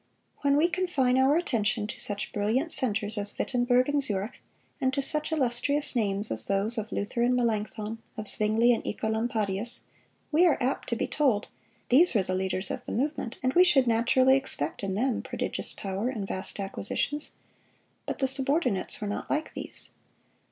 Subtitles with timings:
[0.39, 4.41] When we confine our attention to such brilliant centers as Wittenberg and Zurich,
[4.81, 9.81] and to such illustrious names as those of Luther and Melanchthon, of Zwingle and Œcolampadius,
[10.31, 11.49] we are apt to be told,
[11.89, 15.71] these were the leaders of the movement, and we should naturally expect in them prodigious
[15.71, 17.35] power and vast acquisitions;
[18.07, 19.91] but the subordinates were not like these.